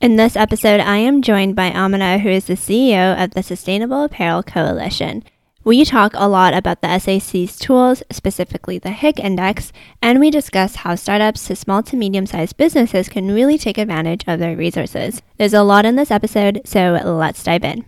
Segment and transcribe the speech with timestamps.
[0.00, 4.04] In this episode, I am joined by Amina, who is the CEO of the Sustainable
[4.04, 5.22] Apparel Coalition.
[5.62, 10.76] We talk a lot about the SAC's tools, specifically the Higg Index, and we discuss
[10.76, 15.20] how startups to small to medium sized businesses can really take advantage of their resources.
[15.36, 17.84] There's a lot in this episode, so let's dive in.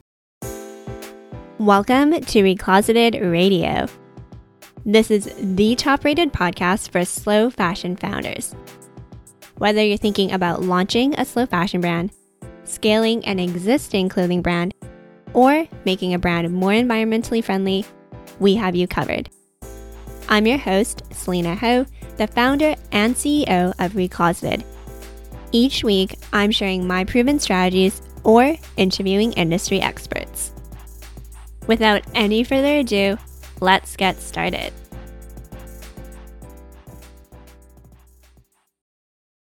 [1.57, 3.87] Welcome to Recloseted Radio.
[4.85, 8.55] This is the top rated podcast for slow fashion founders.
[9.63, 12.11] Whether you're thinking about launching a slow fashion brand,
[12.65, 14.75] scaling an existing clothing brand,
[15.34, 17.87] or making a brand more environmentally friendly,
[18.41, 19.30] we have you covered.
[20.29, 21.87] I'm your host, Selena Ho,
[22.17, 24.65] the founder and CEO of Recloseted.
[25.53, 30.51] Each week, I'm sharing my proven strategies or interviewing industry experts.
[31.69, 33.17] Without any further ado,
[33.61, 34.73] let's get started.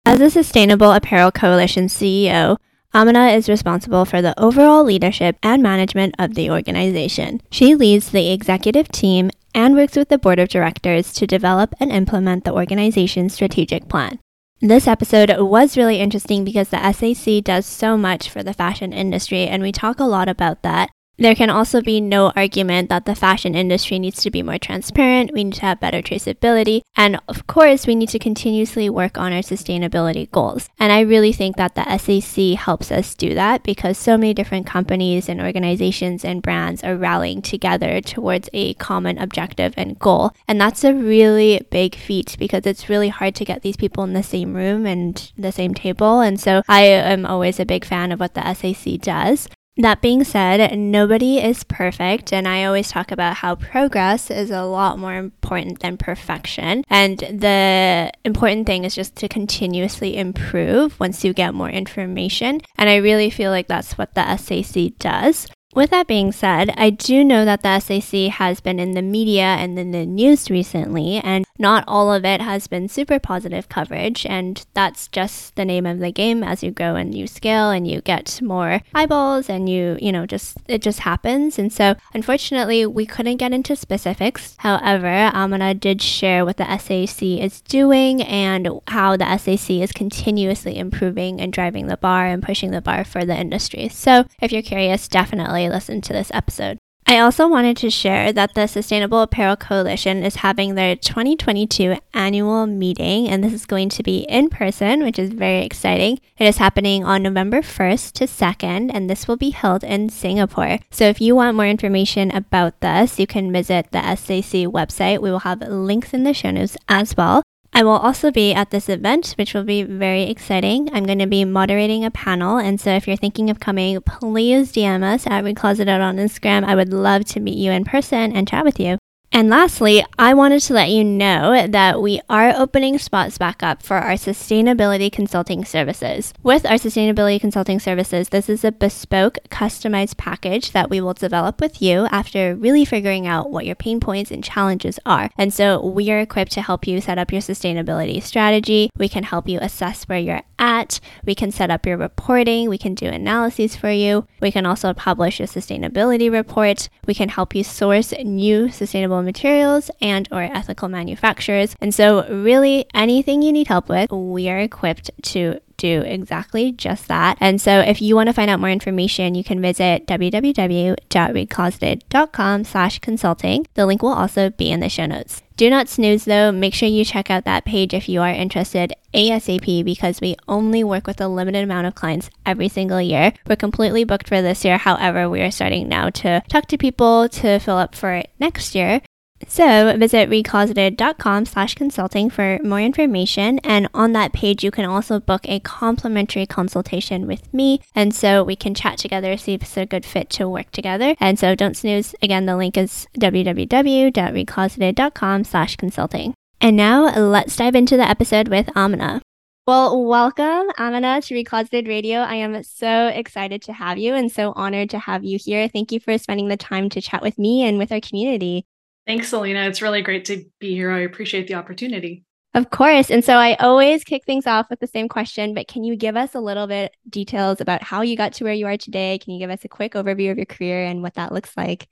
[0.09, 2.57] As the Sustainable Apparel Coalition CEO,
[2.95, 7.43] Amina is responsible for the overall leadership and management of the organization.
[7.51, 11.91] She leads the executive team and works with the board of directors to develop and
[11.91, 14.17] implement the organization's strategic plan.
[14.59, 19.45] This episode was really interesting because the SAC does so much for the fashion industry,
[19.45, 20.89] and we talk a lot about that.
[21.19, 25.33] There can also be no argument that the fashion industry needs to be more transparent,
[25.33, 29.33] we need to have better traceability, and of course, we need to continuously work on
[29.33, 30.69] our sustainability goals.
[30.79, 34.65] And I really think that the SAC helps us do that because so many different
[34.65, 40.31] companies and organizations and brands are rallying together towards a common objective and goal.
[40.47, 44.13] And that's a really big feat because it's really hard to get these people in
[44.13, 46.21] the same room and the same table.
[46.21, 49.49] And so I am always a big fan of what the SAC does.
[49.79, 54.63] That being said, nobody is perfect, and I always talk about how progress is a
[54.63, 56.83] lot more important than perfection.
[56.89, 62.59] And the important thing is just to continuously improve once you get more information.
[62.77, 65.47] And I really feel like that's what the SAC does.
[65.75, 69.43] With that being said, I do know that the SAC has been in the media
[69.43, 74.25] and in the news recently, and not all of it has been super positive coverage,
[74.25, 77.87] and that's just the name of the game as you grow and you scale and
[77.87, 81.59] you get more eyeballs and you, you know, just it just happens.
[81.59, 84.55] And so, unfortunately, we couldn't get into specifics.
[84.57, 90.79] However, Amina did share what the SAC is doing and how the SAC is continuously
[90.79, 93.87] improving and driving the bar and pushing the bar for the industry.
[93.87, 96.77] So, if you're curious, definitely listen to this episode.
[97.09, 102.67] I also wanted to share that the Sustainable Apparel Coalition is having their 2022 annual
[102.67, 106.19] meeting, and this is going to be in person, which is very exciting.
[106.37, 110.77] It is happening on November 1st to 2nd, and this will be held in Singapore.
[110.91, 115.19] So, if you want more information about this, you can visit the SAC website.
[115.19, 117.41] We will have links in the show notes as well.
[117.73, 120.89] I will also be at this event, which will be very exciting.
[120.93, 124.73] I'm going to be moderating a panel, and so if you're thinking of coming, please
[124.73, 126.63] DM us at Recloseted on Instagram.
[126.63, 128.97] I would love to meet you in person and chat with you.
[129.31, 133.83] And lastly, I wanted to let you know that we are opening spots back up
[133.83, 136.33] for our sustainability consulting services.
[136.41, 141.61] With our sustainability consulting services, this is a bespoke, customized package that we will develop
[141.61, 145.29] with you after really figuring out what your pain points and challenges are.
[145.37, 148.89] And so we are equipped to help you set up your sustainability strategy.
[148.97, 150.99] We can help you assess where you're at.
[151.25, 152.69] We can set up your reporting.
[152.69, 154.27] We can do analyses for you.
[154.41, 156.89] We can also publish your sustainability report.
[157.07, 161.75] We can help you source new sustainable materials and or ethical manufacturers.
[161.81, 167.07] And so really anything you need help with, we are equipped to do exactly just
[167.07, 167.37] that.
[167.39, 172.99] And so if you want to find out more information, you can visit www.recloseted.com slash
[172.99, 173.65] consulting.
[173.73, 175.41] The link will also be in the show notes.
[175.59, 176.53] Do not snooze though.
[176.53, 180.85] Make sure you check out that page if you are interested ASAP because we only
[180.85, 183.33] work with a limited amount of clients every single year.
[183.45, 184.77] We're completely booked for this year.
[184.77, 189.01] However, we are starting now to talk to people to fill up for next year.
[189.47, 193.59] So visit recloseted.com slash consulting for more information.
[193.59, 197.81] And on that page, you can also book a complimentary consultation with me.
[197.95, 201.15] And so we can chat together, see if it's a good fit to work together.
[201.19, 202.13] And so don't snooze.
[202.21, 206.33] Again, the link is www.recloseted.com slash consulting.
[206.61, 209.21] And now let's dive into the episode with Amina.
[209.65, 212.19] Well, welcome, Amina, to Recloseted Radio.
[212.19, 215.67] I am so excited to have you and so honored to have you here.
[215.67, 218.65] Thank you for spending the time to chat with me and with our community.
[219.09, 219.61] Thanks, Selena.
[219.61, 220.91] It's really great to be here.
[220.91, 222.25] I appreciate the opportunity.
[222.53, 223.09] Of course.
[223.09, 226.15] And so I always kick things off with the same question, but can you give
[226.15, 229.17] us a little bit details about how you got to where you are today?
[229.17, 231.87] Can you give us a quick overview of your career and what that looks like?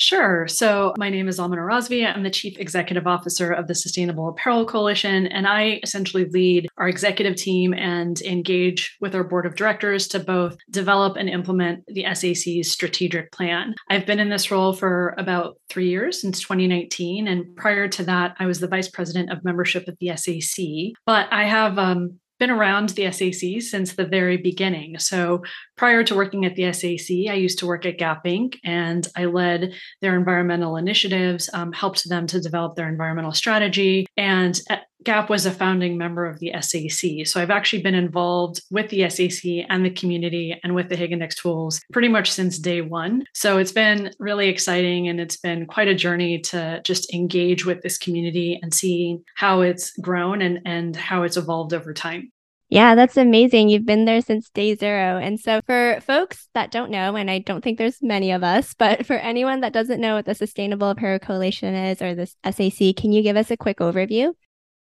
[0.00, 0.48] Sure.
[0.48, 2.06] So, my name is Amina Razvi.
[2.06, 6.88] I'm the Chief Executive Officer of the Sustainable Apparel Coalition, and I essentially lead our
[6.88, 12.06] executive team and engage with our board of directors to both develop and implement the
[12.14, 13.74] SAC's strategic plan.
[13.90, 17.28] I've been in this role for about three years, since 2019.
[17.28, 20.94] And prior to that, I was the Vice President of Membership at the SAC.
[21.04, 24.98] But I have um, been around the SAC since the very beginning.
[24.98, 25.42] So
[25.80, 28.58] prior to working at the SAC, I used to work at Gap Inc.
[28.62, 29.72] and I led
[30.02, 34.06] their environmental initiatives, um, helped them to develop their environmental strategy.
[34.14, 34.60] And
[35.04, 37.26] Gap was a founding member of the SAC.
[37.26, 41.12] So I've actually been involved with the SAC and the community and with the Higg
[41.12, 43.24] Index tools pretty much since day one.
[43.32, 47.80] So it's been really exciting and it's been quite a journey to just engage with
[47.80, 52.30] this community and see how it's grown and, and how it's evolved over time.
[52.70, 53.68] Yeah, that's amazing.
[53.68, 55.18] You've been there since day zero.
[55.18, 58.74] And so, for folks that don't know, and I don't think there's many of us,
[58.74, 62.94] but for anyone that doesn't know what the Sustainable Apparel Coalition is or the SAC,
[62.96, 64.32] can you give us a quick overview?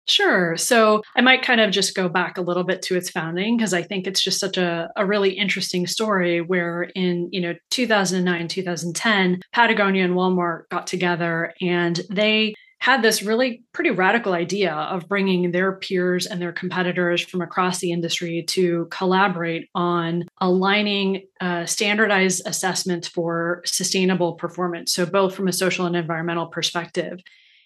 [0.06, 0.58] Sure.
[0.58, 3.74] So I might kind of just go back a little bit to its founding because
[3.74, 8.50] I think it's just such a, a really interesting story where in, you know, 2009,
[8.50, 12.54] 2010, Patagonia and Walmart got together and they
[12.84, 17.80] had this really pretty radical idea of bringing their peers and their competitors from across
[17.80, 24.92] the industry to collaborate on aligning uh, standardized assessments for sustainable performance.
[24.92, 27.22] So, both from a social and environmental perspective.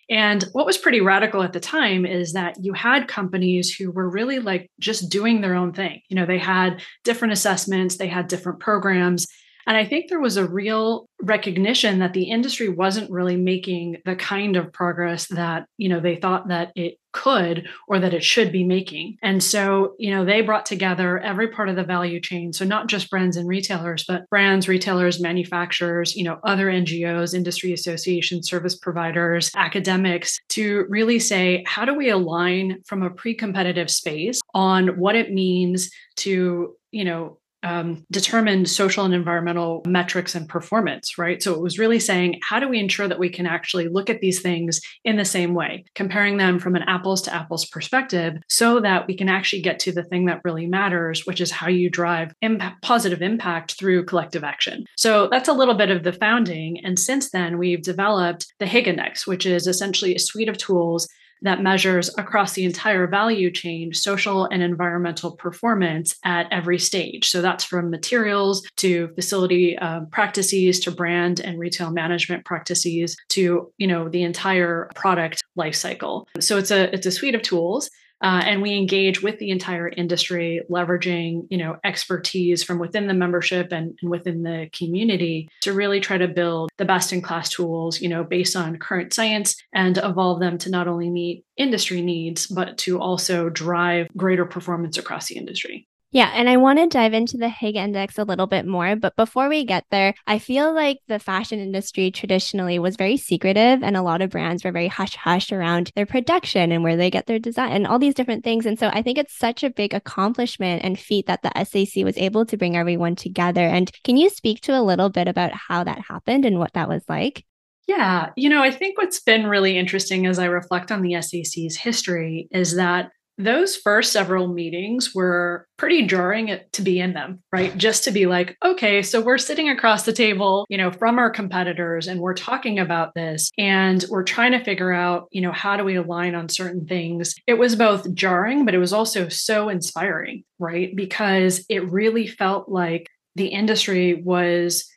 [0.08, 4.08] And what was pretty radical at the time is that you had companies who were
[4.08, 6.00] really like just doing their own thing.
[6.10, 9.26] You know, they had different assessments, they had different programs.
[9.68, 14.16] And I think there was a real recognition that the industry wasn't really making the
[14.16, 18.52] kind of progress that, you know, they thought that it could or that it should
[18.52, 19.18] be making.
[19.22, 22.54] And so, you know, they brought together every part of the value chain.
[22.54, 27.74] So not just brands and retailers, but brands, retailers, manufacturers, you know, other NGOs, industry
[27.74, 34.40] associations, service providers, academics to really say, how do we align from a pre-competitive space
[34.54, 41.18] on what it means to, you know, um, determined social and environmental metrics and performance,
[41.18, 41.44] right?
[41.44, 44.22] So it was really saying, how do we ensure that we can actually look at
[44.22, 48.80] these things in the same way, comparing them from an apples to apples perspective, so
[48.80, 51.90] that we can actually get to the thing that really matters, which is how you
[51.90, 54.86] drive impact, positive impact through collective action.
[54.96, 56.80] So that's a little bit of the founding.
[56.86, 61.10] And since then, we've developed the Index, which is essentially a suite of tools
[61.42, 67.30] that measures across the entire value chain social and environmental performance at every stage.
[67.30, 73.72] So that's from materials to facility uh, practices to brand and retail management practices to
[73.78, 76.28] you know the entire product life cycle.
[76.40, 77.90] So it's a it's a suite of tools
[78.22, 83.14] uh, and we engage with the entire industry, leveraging you know expertise from within the
[83.14, 87.50] membership and, and within the community to really try to build the best in class
[87.50, 92.02] tools, you know, based on current science and evolve them to not only meet industry
[92.02, 95.88] needs, but to also drive greater performance across the industry.
[96.18, 98.96] Yeah, and I want to dive into the Higg Index a little bit more.
[98.96, 103.84] But before we get there, I feel like the fashion industry traditionally was very secretive,
[103.84, 107.12] and a lot of brands were very hush hush around their production and where they
[107.12, 108.66] get their design and all these different things.
[108.66, 112.18] And so I think it's such a big accomplishment and feat that the SAC was
[112.18, 113.68] able to bring everyone together.
[113.68, 116.90] And can you speak to a little bit about how that happened and what that
[116.90, 117.46] was like?
[117.88, 121.78] Yeah, you know, I think what's been really interesting as I reflect on the SAC's
[121.78, 127.76] history is that those first several meetings were pretty jarring to be in them, right?
[127.88, 131.30] Just to be like, okay, so we're sitting across the table, you know, from our
[131.30, 135.78] competitors and we're talking about this and we're trying to figure out, you know, how
[135.78, 137.36] do we align on certain things.
[137.46, 140.96] It was both jarring, but it was also so inspiring, right?
[140.96, 144.90] Because it really felt like the industry was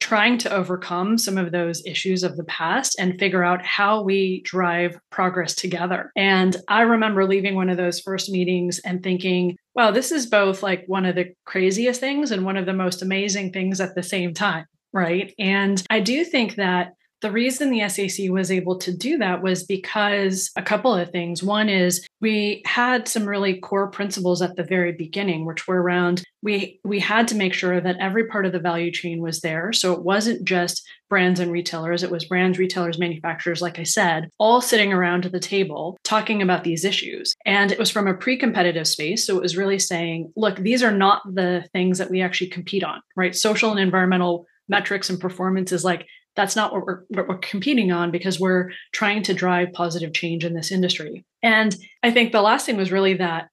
[0.00, 4.42] trying to overcome some of those issues of the past and figure out how we
[4.42, 6.12] drive progress together.
[6.16, 10.62] And I remember leaving one of those first meetings and thinking, wow, this is both
[10.62, 14.02] like one of the craziest things and one of the most amazing things at the
[14.02, 14.66] same time.
[14.92, 15.34] Right.
[15.38, 16.92] And I do think that
[17.22, 21.42] the reason the SAC was able to do that was because a couple of things.
[21.42, 26.22] One is we had some really core principles at the very beginning, which were around
[26.42, 29.72] we we had to make sure that every part of the value chain was there.
[29.72, 34.28] So it wasn't just brands and retailers, it was brands, retailers, manufacturers, like I said,
[34.38, 37.34] all sitting around the table talking about these issues.
[37.44, 39.26] And it was from a pre-competitive space.
[39.26, 42.84] So it was really saying, look, these are not the things that we actually compete
[42.84, 43.34] on, right?
[43.34, 47.90] Social and environmental metrics and performance is like that's not what we're, what we're competing
[47.90, 51.24] on because we're trying to drive positive change in this industry.
[51.42, 53.48] And I think the last thing was really that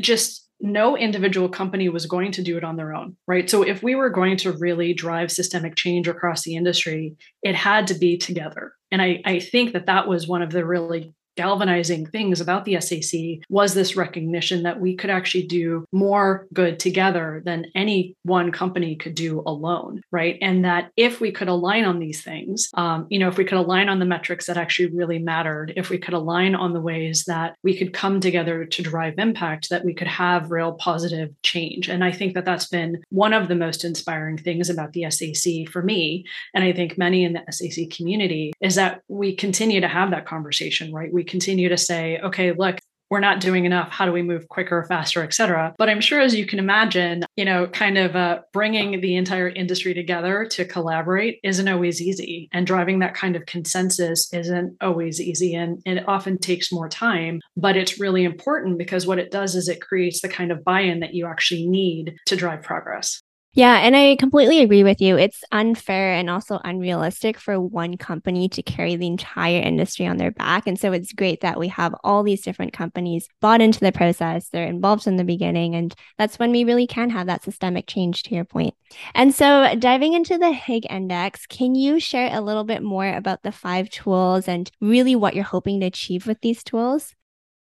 [0.00, 3.48] just no individual company was going to do it on their own, right?
[3.48, 7.86] So if we were going to really drive systemic change across the industry, it had
[7.88, 8.72] to be together.
[8.90, 12.80] And I, I think that that was one of the really galvanizing things about the
[12.80, 18.50] SAC was this recognition that we could actually do more good together than any one
[18.50, 20.36] company could do alone, right?
[20.42, 23.56] And that if we could align on these things, um, you know, if we could
[23.56, 27.22] align on the metrics that actually really mattered, if we could align on the ways
[27.28, 31.88] that we could come together to drive impact, that we could have real positive change.
[31.88, 35.68] And I think that that's been one of the most inspiring things about the SAC
[35.72, 39.86] for me, and I think many in the SAC community, is that we continue to
[39.86, 41.12] have that conversation, right?
[41.12, 42.78] We continue to say, okay, look,
[43.10, 43.90] we're not doing enough.
[43.90, 45.74] How do we move quicker, faster, et cetera?
[45.78, 49.48] But I'm sure, as you can imagine, you know, kind of uh, bringing the entire
[49.48, 52.50] industry together to collaborate isn't always easy.
[52.52, 55.54] And driving that kind of consensus isn't always easy.
[55.54, 59.68] And, it often takes more time, but it's really important because what it does is
[59.68, 63.22] it creates the kind of buy in that you actually need to drive progress.
[63.54, 65.18] Yeah, and I completely agree with you.
[65.18, 70.30] It's unfair and also unrealistic for one company to carry the entire industry on their
[70.30, 70.68] back.
[70.68, 74.48] And so it's great that we have all these different companies bought into the process.
[74.50, 75.74] They're involved from the beginning.
[75.74, 78.74] And that's when we really can have that systemic change, to your point.
[79.14, 83.42] And so, diving into the Higg Index, can you share a little bit more about
[83.42, 87.14] the five tools and really what you're hoping to achieve with these tools?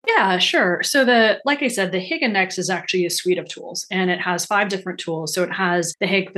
[0.06, 0.84] Yeah, sure.
[0.84, 4.10] So the like I said, the Higg Index is actually a suite of tools and
[4.10, 5.34] it has five different tools.
[5.34, 6.34] So it has the Higg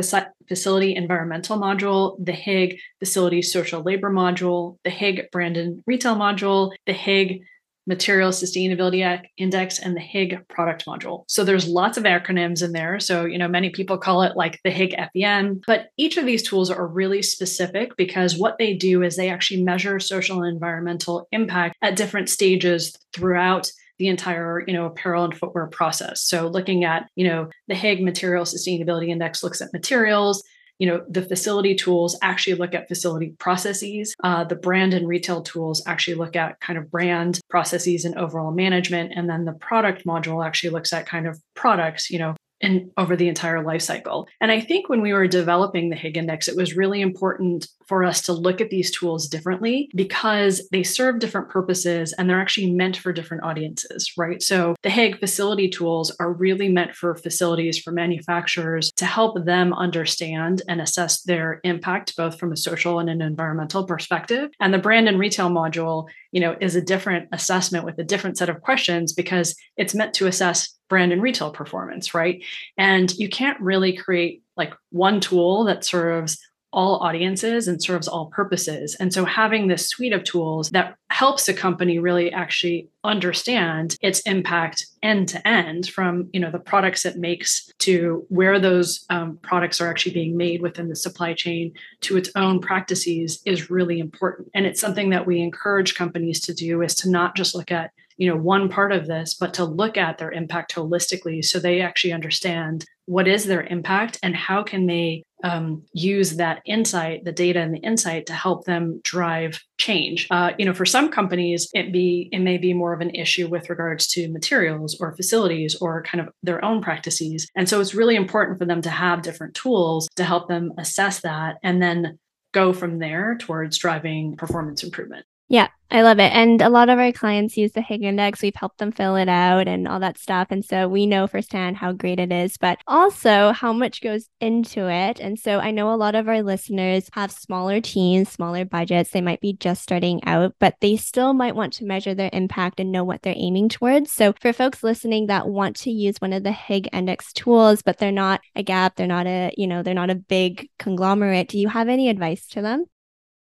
[0.48, 6.74] Facility Environmental Module, the Higg Facility Social Labor Module, the Higg Brand and Retail Module,
[6.86, 7.42] the Higg
[7.88, 11.24] Material Sustainability Index and the Higg product module.
[11.28, 13.00] So there's lots of acronyms in there.
[13.00, 16.44] So, you know, many people call it like the Higg FEM, but each of these
[16.44, 21.28] tools are really specific because what they do is they actually measure social and environmental
[21.32, 26.84] impact at different stages throughout the entire you know apparel and footwear process so looking
[26.84, 30.44] at you know the Higg material sustainability index looks at materials
[30.80, 34.14] you know the facility tools actually look at facility processes.
[34.24, 38.52] Uh, the brand and retail tools actually look at kind of brand processes and overall
[38.52, 39.14] management.
[39.16, 42.36] And then the product module actually looks at kind of products you know
[42.66, 44.28] and over the entire life cycle.
[44.42, 48.04] And I think when we were developing the Higg Index, it was really important for
[48.04, 52.72] us to look at these tools differently because they serve different purposes and they're actually
[52.72, 54.42] meant for different audiences, right?
[54.42, 59.72] So the Higg facility tools are really meant for facilities, for manufacturers to help them
[59.74, 64.50] understand and assess their impact, both from a social and an environmental perspective.
[64.60, 68.38] And the brand and retail module, you know, is a different assessment with a different
[68.40, 72.44] set of questions because it's meant to assess brand and retail performance, right?
[72.78, 76.40] And you can't really create like one tool that serves
[76.76, 78.96] all audiences and serves all purposes.
[79.00, 84.20] And so having this suite of tools that helps a company really actually understand its
[84.22, 89.40] impact end to end from you know the products it makes to where those um,
[89.42, 94.00] products are actually being made within the supply chain to its own practices is really
[94.00, 97.72] important and it's something that we encourage companies to do is to not just look
[97.72, 101.60] at you know one part of this but to look at their impact holistically so
[101.60, 107.24] they actually understand what is their impact and how can they um, use that insight
[107.24, 110.28] the data and the insight to help them drive change.
[110.32, 113.48] Uh, you know for some companies it be it may be more of an issue
[113.48, 117.48] with regards to materials or facilities or kind of their own practices.
[117.56, 121.22] And so it's really important for them to have different tools to help them assess
[121.22, 122.18] that and then
[122.54, 126.34] go from there towards driving performance improvement yeah, I love it.
[126.34, 128.42] And a lot of our clients use the Higg Index.
[128.42, 130.48] We've helped them fill it out and all that stuff.
[130.50, 134.90] And so we know firsthand how great it is, but also how much goes into
[134.90, 135.20] it.
[135.20, 139.12] And so I know a lot of our listeners have smaller teams, smaller budgets.
[139.12, 142.80] They might be just starting out, but they still might want to measure their impact
[142.80, 144.12] and know what they're aiming towards.
[144.12, 148.00] So for folks listening that want to use one of the Higg Index tools, but
[148.00, 151.60] they're not a gap, they're not a, you know, they're not a big conglomerate, do
[151.60, 152.86] you have any advice to them?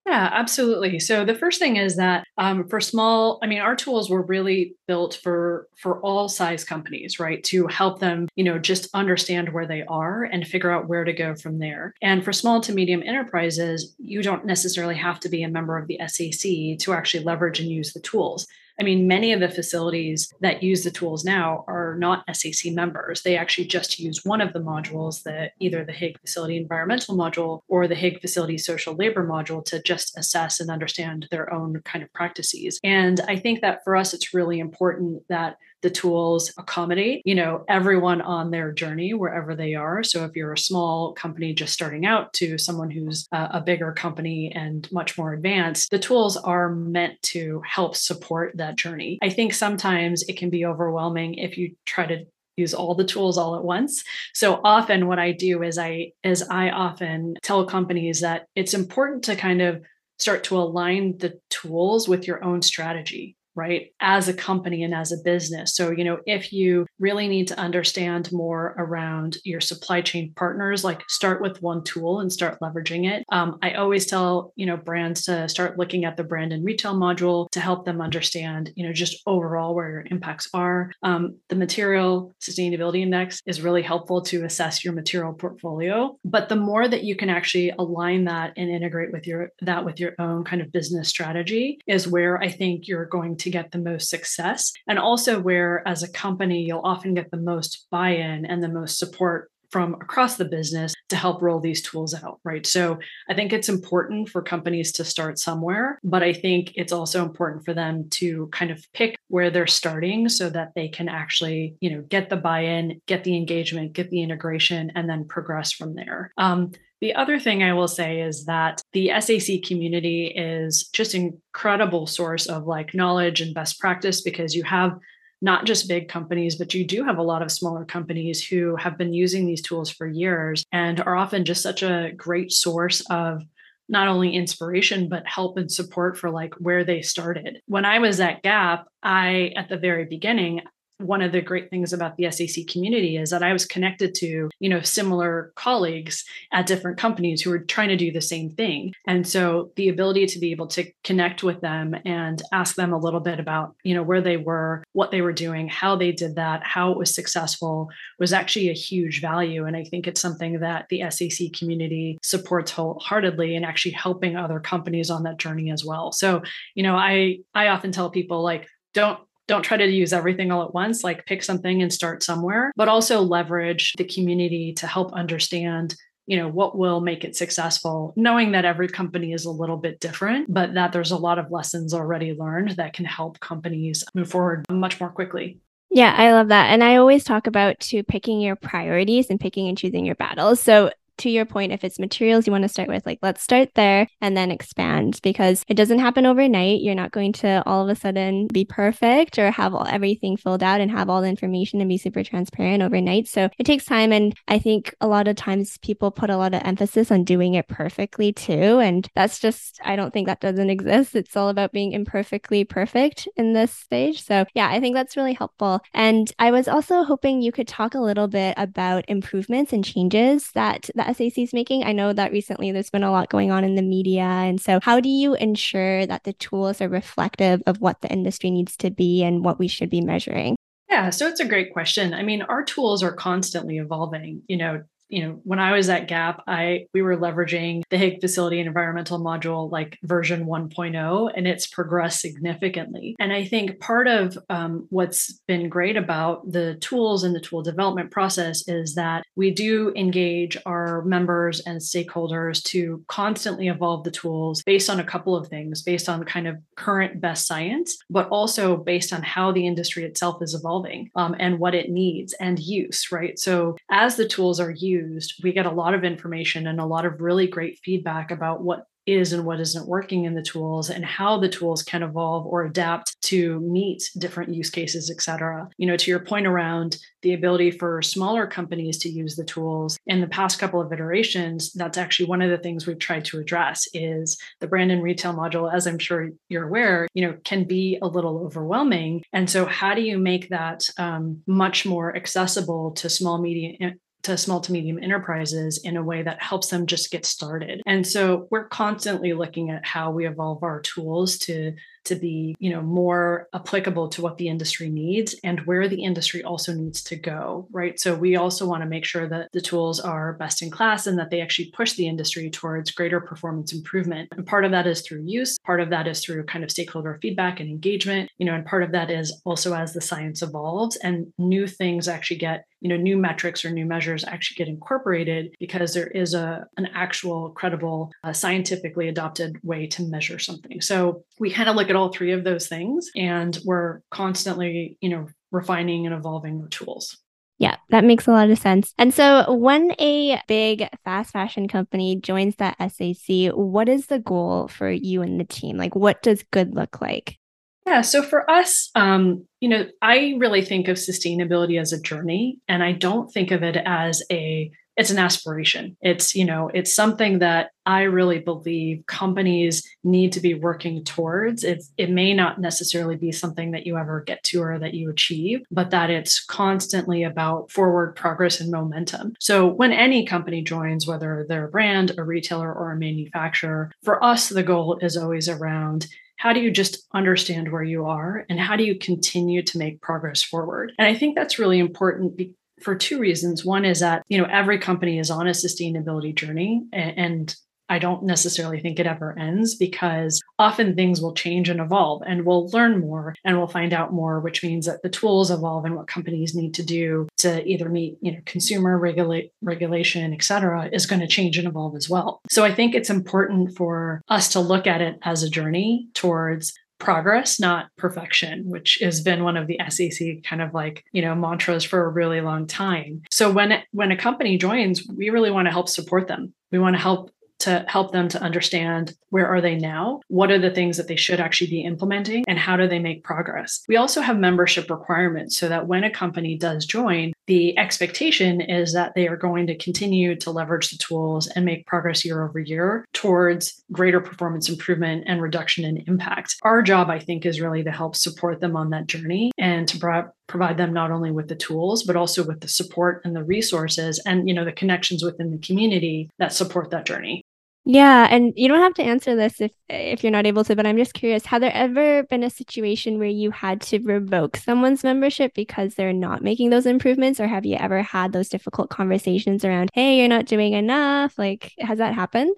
[0.07, 0.99] Yeah, absolutely.
[0.99, 4.75] So the first thing is that um, for small, I mean, our tools were really
[4.87, 7.43] built for for all size companies, right?
[7.45, 11.13] To help them, you know, just understand where they are and figure out where to
[11.13, 11.93] go from there.
[12.01, 15.87] And for small to medium enterprises, you don't necessarily have to be a member of
[15.87, 18.47] the SAC to actually leverage and use the tools.
[18.81, 23.21] I mean, many of the facilities that use the tools now are not SAC members.
[23.21, 27.61] They actually just use one of the modules, that either the Higg Facility Environmental Module
[27.67, 32.03] or the Higg Facility Social Labor Module, to just assess and understand their own kind
[32.03, 32.79] of practices.
[32.83, 37.63] And I think that for us, it's really important that the tools accommodate you know
[37.67, 40.03] everyone on their journey wherever they are.
[40.03, 44.51] So if you're a small company just starting out to someone who's a, bigger company
[44.55, 49.19] and much more advanced the tools are meant to help support that journey.
[49.21, 52.25] I think sometimes it can be overwhelming if you try to
[52.57, 54.03] use all the tools all at once.
[54.33, 59.23] So often what I do is I is I often tell companies that it's important
[59.25, 59.83] to kind of
[60.19, 65.11] start to align the tools with your own strategy right as a company and as
[65.11, 65.75] a business.
[65.75, 70.83] So you know if you really need to understand more around your supply chain partners
[70.83, 73.23] like start with one tool and start leveraging it.
[73.31, 76.95] Um, i always tell you know brands to start looking at the brand and retail
[76.95, 80.91] module to help them understand you know just overall where your impacts are.
[81.03, 86.55] Um, the material sustainability index is really helpful to assess your material portfolio but the
[86.55, 90.43] more that you can actually align that and integrate with your that with your own
[90.43, 94.71] kind of business strategy is where i think you're going to get the most success,
[94.87, 98.69] and also where, as a company, you'll often get the most buy in and the
[98.69, 102.65] most support from across the business to help roll these tools out, right?
[102.67, 107.23] So I think it's important for companies to start somewhere, but I think it's also
[107.23, 111.75] important for them to kind of pick where they're starting so that they can actually,
[111.79, 115.95] you know, get the buy-in, get the engagement, get the integration, and then progress from
[115.95, 116.33] there.
[116.37, 116.71] Um,
[117.01, 122.05] the other thing I will say is that the SAC community is just an incredible
[122.05, 124.97] source of like knowledge and best practice because you have
[125.41, 128.99] not just big companies, but you do have a lot of smaller companies who have
[128.99, 133.41] been using these tools for years and are often just such a great source of
[133.89, 137.59] not only inspiration but help and support for like where they started.
[137.65, 140.61] When I was at Gap, I at the very beginning
[141.01, 144.49] one of the great things about the SAC community is that I was connected to,
[144.59, 148.93] you know, similar colleagues at different companies who were trying to do the same thing.
[149.07, 152.99] And so the ability to be able to connect with them and ask them a
[152.99, 156.35] little bit about, you know, where they were, what they were doing, how they did
[156.35, 157.89] that, how it was successful
[158.19, 159.65] was actually a huge value.
[159.65, 164.59] And I think it's something that the SAC community supports wholeheartedly and actually helping other
[164.59, 166.11] companies on that journey as well.
[166.11, 166.41] So,
[166.75, 170.63] you know, I I often tell people like don't don't try to use everything all
[170.63, 175.13] at once, like pick something and start somewhere, but also leverage the community to help
[175.13, 175.95] understand
[176.27, 179.99] you know what will make it successful knowing that every company is a little bit
[179.99, 184.29] different but that there's a lot of lessons already learned that can help companies move
[184.29, 185.59] forward much more quickly
[185.93, 186.67] yeah, I love that.
[186.67, 190.61] And I always talk about to picking your priorities and picking and choosing your battles.
[190.61, 190.91] So
[191.21, 194.07] to your point, if it's materials you want to start with, like let's start there
[194.21, 196.81] and then expand because it doesn't happen overnight.
[196.81, 200.63] You're not going to all of a sudden be perfect or have all, everything filled
[200.63, 203.27] out and have all the information and be super transparent overnight.
[203.27, 204.11] So it takes time.
[204.11, 207.53] And I think a lot of times people put a lot of emphasis on doing
[207.53, 208.79] it perfectly too.
[208.79, 211.15] And that's just, I don't think that doesn't exist.
[211.15, 214.23] It's all about being imperfectly perfect in this stage.
[214.23, 215.81] So yeah, I think that's really helpful.
[215.93, 220.51] And I was also hoping you could talk a little bit about improvements and changes
[220.53, 221.83] that SAC is making?
[221.83, 224.23] I know that recently there's been a lot going on in the media.
[224.23, 228.51] And so, how do you ensure that the tools are reflective of what the industry
[228.51, 230.55] needs to be and what we should be measuring?
[230.89, 232.13] Yeah, so it's a great question.
[232.13, 234.41] I mean, our tools are constantly evolving.
[234.47, 238.21] You know, you know, when I was at Gap, I we were leveraging the Higg
[238.21, 243.15] facility and environmental module like version 1.0, and it's progressed significantly.
[243.19, 247.61] And I think part of um, what's been great about the tools and the tool
[247.61, 254.11] development process is that we do engage our members and stakeholders to constantly evolve the
[254.11, 258.29] tools based on a couple of things, based on kind of current best science, but
[258.29, 262.59] also based on how the industry itself is evolving um, and what it needs and
[262.59, 263.37] use, right?
[263.37, 266.85] So as the tools are used used, we get a lot of information and a
[266.85, 270.89] lot of really great feedback about what is and what isn't working in the tools
[270.91, 275.67] and how the tools can evolve or adapt to meet different use cases et cetera.
[275.77, 279.97] You know to your point around the ability for smaller companies to use the tools
[280.05, 283.39] in the past couple of iterations that's actually one of the things we've tried to
[283.39, 287.63] address is the brand and retail module as i'm sure you're aware you know can
[287.63, 289.23] be a little overwhelming.
[289.33, 294.37] And so how do you make that um, much more accessible to small medium to
[294.37, 297.81] small to medium enterprises in a way that helps them just get started.
[297.85, 301.73] And so we're constantly looking at how we evolve our tools to
[302.05, 306.43] to be, you know, more applicable to what the industry needs and where the industry
[306.43, 307.99] also needs to go, right?
[307.99, 311.17] So we also want to make sure that the tools are best in class and
[311.19, 314.29] that they actually push the industry towards greater performance improvement.
[314.31, 317.19] And part of that is through use, part of that is through kind of stakeholder
[317.21, 320.95] feedback and engagement, you know, and part of that is also as the science evolves
[320.97, 325.55] and new things actually get you know new metrics or new measures actually get incorporated
[325.59, 331.23] because there is a an actual credible uh, scientifically adopted way to measure something so
[331.41, 335.27] we kind of look at all three of those things and we're constantly you know
[335.51, 337.17] refining and evolving our tools
[337.57, 338.91] yeah, that makes a lot of sense.
[338.97, 344.67] And so, when a big fast fashion company joins that SAC, what is the goal
[344.67, 345.77] for you and the team?
[345.77, 347.37] Like, what does good look like?
[347.85, 348.01] Yeah.
[348.01, 352.81] So for us, um, you know, I really think of sustainability as a journey, and
[352.81, 355.97] I don't think of it as a it's an aspiration.
[355.99, 361.63] It's, you know, it's something that I really believe companies need to be working towards.
[361.63, 365.09] It's, it may not necessarily be something that you ever get to or that you
[365.09, 369.33] achieve, but that it's constantly about forward progress and momentum.
[369.39, 374.23] So when any company joins, whether they're a brand, a retailer, or a manufacturer, for
[374.23, 376.05] us, the goal is always around
[376.37, 380.01] how do you just understand where you are and how do you continue to make
[380.01, 382.35] progress forward and i think that's really important
[382.81, 383.65] for two reasons.
[383.65, 387.55] One is that, you know, every company is on a sustainability journey and
[387.89, 392.45] I don't necessarily think it ever ends because often things will change and evolve and
[392.45, 395.97] we'll learn more and we'll find out more, which means that the tools evolve and
[395.97, 400.89] what companies need to do to either meet, you know, consumer regulate regulation, et cetera,
[400.93, 402.39] is going to change and evolve as well.
[402.49, 406.71] So I think it's important for us to look at it as a journey towards
[407.01, 411.35] progress, not perfection, which has been one of the SAC kind of like, you know,
[411.35, 413.23] mantras for a really long time.
[413.31, 416.53] So when when a company joins, we really want to help support them.
[416.71, 420.57] We want to help to help them to understand where are they now what are
[420.57, 423.97] the things that they should actually be implementing and how do they make progress we
[423.97, 429.13] also have membership requirements so that when a company does join the expectation is that
[429.13, 433.05] they are going to continue to leverage the tools and make progress year over year
[433.11, 436.55] towards greater performance improvement and reduction in impact.
[436.61, 439.99] Our job i think is really to help support them on that journey and to
[439.99, 443.43] pro- provide them not only with the tools but also with the support and the
[443.43, 447.43] resources and you know the connections within the community that support that journey
[447.83, 450.85] yeah, and you don't have to answer this if if you're not able to, but
[450.85, 455.03] I'm just curious, have there ever been a situation where you had to revoke someone's
[455.03, 459.65] membership because they're not making those improvements or have you ever had those difficult conversations
[459.65, 462.57] around, "Hey, you're not doing enough?" Like, has that happened?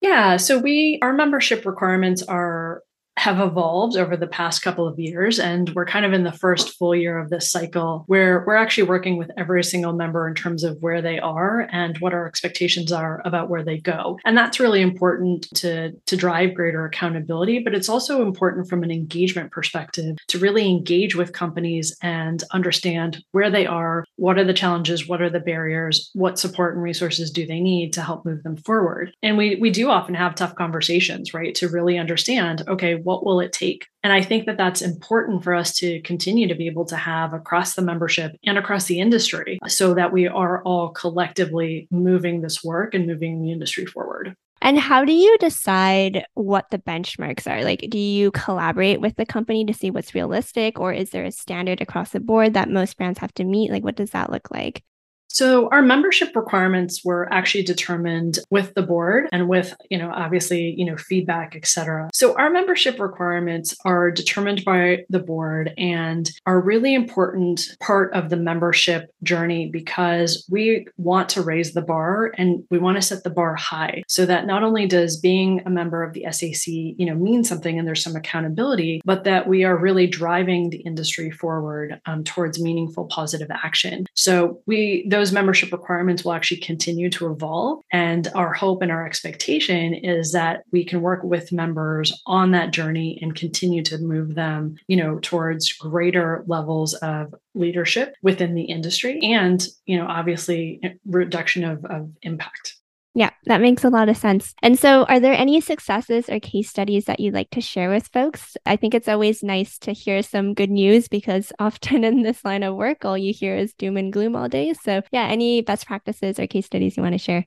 [0.00, 2.82] Yeah, so we our membership requirements are
[3.16, 5.38] have evolved over the past couple of years.
[5.38, 8.84] And we're kind of in the first full year of this cycle where we're actually
[8.84, 12.92] working with every single member in terms of where they are and what our expectations
[12.92, 14.18] are about where they go.
[14.24, 18.90] And that's really important to, to drive greater accountability, but it's also important from an
[18.90, 24.52] engagement perspective to really engage with companies and understand where they are, what are the
[24.52, 28.42] challenges, what are the barriers, what support and resources do they need to help move
[28.42, 29.12] them forward.
[29.22, 31.54] And we we do often have tough conversations, right?
[31.56, 33.86] To really understand, okay, what will it take?
[34.02, 37.32] And I think that that's important for us to continue to be able to have
[37.32, 42.62] across the membership and across the industry so that we are all collectively moving this
[42.64, 44.34] work and moving the industry forward.
[44.62, 47.62] And how do you decide what the benchmarks are?
[47.62, 51.30] Like, do you collaborate with the company to see what's realistic, or is there a
[51.30, 53.70] standard across the board that most brands have to meet?
[53.70, 54.82] Like, what does that look like?
[55.28, 60.74] So our membership requirements were actually determined with the board and with, you know, obviously,
[60.78, 62.08] you know, feedback, et cetera.
[62.14, 68.30] So our membership requirements are determined by the board and are really important part of
[68.30, 73.24] the membership journey because we want to raise the bar and we want to set
[73.24, 77.06] the bar high so that not only does being a member of the SAC, you
[77.06, 81.30] know, mean something and there's some accountability, but that we are really driving the industry
[81.30, 84.06] forward um, towards meaningful positive action.
[84.14, 87.84] So we those membership requirements will actually continue to evolve.
[87.92, 92.72] And our hope and our expectation is that we can work with members on that
[92.72, 98.64] journey and continue to move them, you know, towards greater levels of leadership within the
[98.64, 102.73] industry and, you know, obviously eh, reduction of, of impact.
[103.16, 104.54] Yeah, that makes a lot of sense.
[104.60, 108.08] And so, are there any successes or case studies that you'd like to share with
[108.08, 108.56] folks?
[108.66, 112.64] I think it's always nice to hear some good news because often in this line
[112.64, 114.74] of work, all you hear is doom and gloom all day.
[114.74, 117.46] So, yeah, any best practices or case studies you want to share?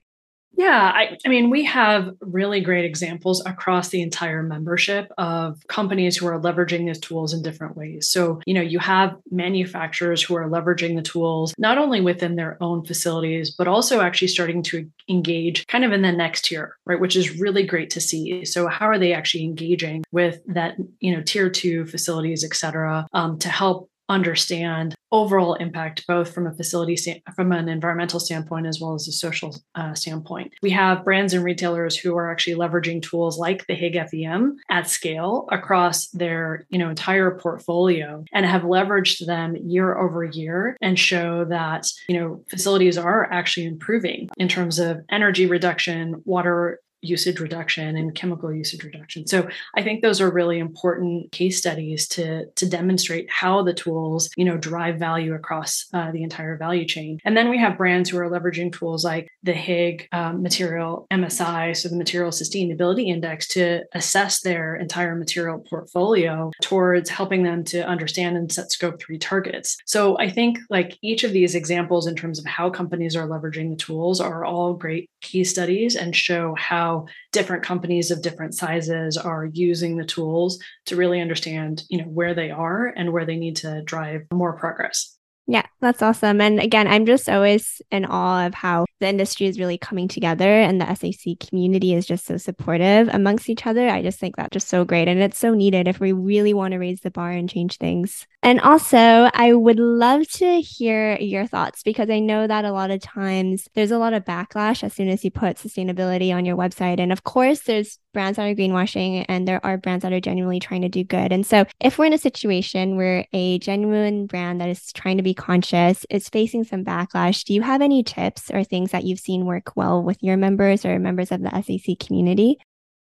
[0.58, 6.16] Yeah, I, I, mean, we have really great examples across the entire membership of companies
[6.16, 8.08] who are leveraging these tools in different ways.
[8.08, 12.60] So, you know, you have manufacturers who are leveraging the tools not only within their
[12.60, 16.98] own facilities, but also actually starting to engage kind of in the next tier, right?
[16.98, 18.44] Which is really great to see.
[18.44, 23.06] So, how are they actually engaging with that, you know, tier two facilities, et cetera,
[23.12, 26.96] um, to help understand overall impact both from a facility
[27.34, 30.52] from an environmental standpoint as well as a social uh, standpoint.
[30.62, 34.88] We have brands and retailers who are actually leveraging tools like the Higg FEM at
[34.88, 40.98] scale across their you know entire portfolio and have leveraged them year over year and
[40.98, 47.40] show that you know facilities are actually improving in terms of energy reduction water usage
[47.40, 49.26] reduction and chemical usage reduction.
[49.26, 54.30] So I think those are really important case studies to to demonstrate how the tools,
[54.36, 57.18] you know, drive value across uh, the entire value chain.
[57.24, 61.76] And then we have brands who are leveraging tools like the Higg um, material MSI,
[61.76, 67.86] so the Material Sustainability Index, to assess their entire material portfolio towards helping them to
[67.86, 69.76] understand and set scope three targets.
[69.86, 73.70] So I think like each of these examples in terms of how companies are leveraging
[73.70, 76.87] the tools are all great case studies and show how
[77.32, 82.34] different companies of different sizes are using the tools to really understand, you know, where
[82.34, 85.16] they are and where they need to drive more progress.
[85.46, 86.40] Yeah, that's awesome.
[86.40, 90.48] And again, I'm just always in awe of how the industry is really coming together
[90.48, 93.88] and the SAC community is just so supportive amongst each other.
[93.88, 95.08] I just think that's just so great.
[95.08, 98.26] And it's so needed if we really want to raise the bar and change things.
[98.42, 102.90] And also, I would love to hear your thoughts because I know that a lot
[102.90, 106.56] of times there's a lot of backlash as soon as you put sustainability on your
[106.56, 107.00] website.
[107.00, 110.60] And of course, there's brands that are greenwashing and there are brands that are genuinely
[110.60, 111.32] trying to do good.
[111.32, 115.22] And so, if we're in a situation where a genuine brand that is trying to
[115.22, 119.20] be conscious is facing some backlash, do you have any tips or things that you've
[119.20, 122.58] seen work well with your members or members of the SAC community?